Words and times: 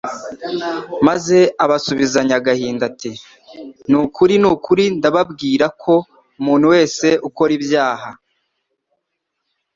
maze 1.07 1.37
abasubizanya 1.63 2.33
agahinda 2.39 2.83
ati: 2.91 3.11
"Ni 3.89 3.97
ukuri 4.03 4.35
n'ukuri 4.41 4.83
ndababwira 4.97 5.65
ko 5.81 5.93
umuntu 6.39 6.65
wese 6.73 7.07
ukora 7.27 7.51
ibyaha, 7.59 8.09